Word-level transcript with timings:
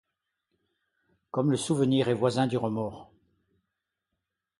Comme 1.29 1.51
le 1.51 1.57
souvenir 1.57 2.09
est 2.09 2.15
voisin 2.15 2.47
du 2.47 2.57
remord! 2.57 3.11